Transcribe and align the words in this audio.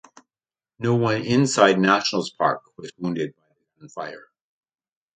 No 0.79 0.95
one 0.95 1.17
inside 1.21 1.77
Nationals 1.79 2.31
Park 2.31 2.63
was 2.75 2.91
wounded 2.97 3.35
by 3.37 3.51
the 3.53 3.81
gunfire. 3.81 4.29